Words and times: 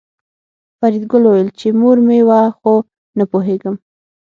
فریدګل 0.79 1.23
وویل 1.25 1.49
چې 1.59 1.67
مور 1.79 1.97
مې 2.07 2.19
وه 2.29 2.41
خو 2.57 2.73
نه 3.17 3.23
پوهېږم 3.31 3.75